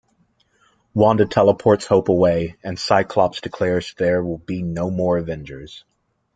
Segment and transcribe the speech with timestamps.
[0.95, 5.83] Wanda teleports Hope away and Cyclops declares that there will be no more Avengers.